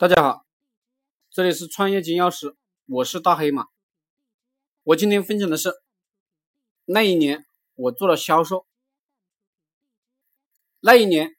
[0.00, 0.46] 大家好，
[1.30, 2.54] 这里是创业金钥匙，
[2.86, 3.66] 我是大黑马。
[4.82, 5.74] 我今天分享的是
[6.86, 8.66] 那一年我做了销售，
[10.80, 11.36] 那一年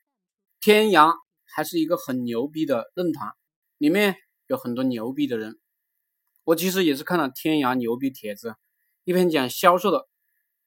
[0.60, 3.32] 天涯还是一个很牛逼的论坛，
[3.80, 5.60] 里面有很多牛逼的人。
[6.44, 8.54] 我其实也是看了天涯牛逼帖子，
[9.06, 10.08] 一篇讲销售的，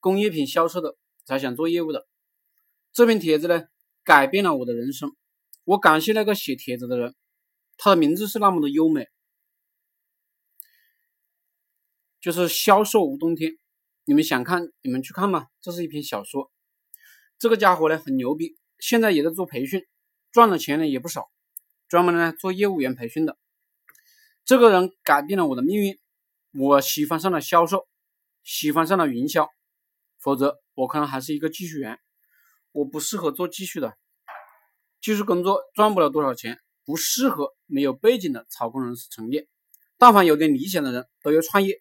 [0.00, 2.08] 工业品销售的，才想做业务的。
[2.92, 3.62] 这篇帖子呢，
[4.02, 5.14] 改变了我的人生。
[5.62, 7.14] 我感谢那个写帖子的人。
[7.76, 9.08] 他的名字是那么的优美，
[12.20, 13.58] 就是销售无冬天。
[14.04, 15.48] 你们想看，你们去看吧。
[15.60, 16.50] 这是一篇小说。
[17.38, 19.86] 这个家伙呢很牛逼，现在也在做培训，
[20.30, 21.30] 赚的钱呢也不少，
[21.88, 23.36] 专门呢做业务员培训的。
[24.44, 25.98] 这个人改变了我的命运，
[26.52, 27.88] 我喜欢上了销售，
[28.42, 29.48] 喜欢上了营销。
[30.18, 31.98] 否则我可能还是一个技术员，
[32.72, 33.98] 我不适合做技术的，
[35.00, 36.60] 技术工作赚不了多少钱。
[36.84, 39.48] 不适合没有背景的草根人士从业。
[39.96, 41.80] 但凡有点理想的人，都要创业，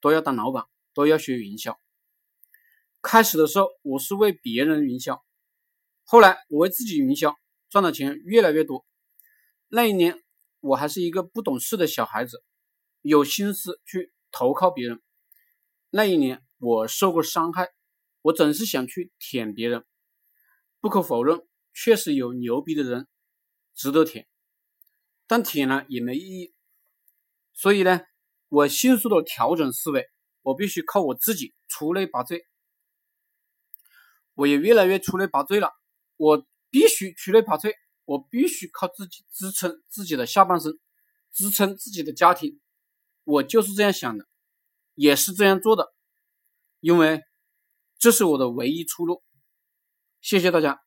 [0.00, 1.78] 都要当老板，都要学营销。
[3.02, 5.22] 开始的时候，我是为别人营销，
[6.04, 7.36] 后来我为自己营销，
[7.68, 8.84] 赚的钱越来越多。
[9.68, 10.20] 那一年，
[10.60, 12.42] 我还是一个不懂事的小孩子，
[13.02, 15.00] 有心思去投靠别人。
[15.90, 17.68] 那一年，我受过伤害，
[18.22, 19.84] 我总是想去舔别人。
[20.80, 23.06] 不可否认，确实有牛逼的人
[23.74, 24.26] 值得舔。
[25.30, 26.52] 但舔了也没意义，
[27.52, 28.00] 所以呢，
[28.48, 30.08] 我迅速的调整思维，
[30.42, 32.42] 我必须靠我自己出类拔萃。
[34.34, 35.70] 我也越来越出类拔萃了，
[36.16, 37.72] 我必须出类拔萃，
[38.06, 40.76] 我必须靠自己支撑自己的下半生，
[41.32, 42.60] 支撑自己的家庭。
[43.22, 44.26] 我就是这样想的，
[44.96, 45.94] 也是这样做的，
[46.80, 47.22] 因为
[48.00, 49.22] 这是我的唯一出路。
[50.20, 50.80] 谢谢大家。